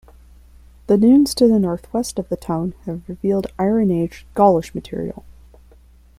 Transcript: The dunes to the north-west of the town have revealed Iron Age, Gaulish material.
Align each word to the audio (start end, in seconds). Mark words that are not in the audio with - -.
The 0.87 0.97
dunes 0.97 1.35
to 1.35 1.47
the 1.47 1.59
north-west 1.59 2.17
of 2.17 2.27
the 2.29 2.35
town 2.35 2.73
have 2.87 3.07
revealed 3.07 3.45
Iron 3.59 3.91
Age, 3.91 4.25
Gaulish 4.33 4.73
material. 4.73 5.23